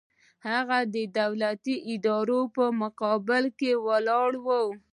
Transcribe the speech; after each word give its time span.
هغه 0.49 0.77
د 0.95 0.95
دولتي 1.19 1.75
ادارو 1.93 2.41
په 2.55 2.63
مقابل 2.81 3.43
کې 3.59 3.71
ولاړ 3.85 4.31
و. 4.45 4.47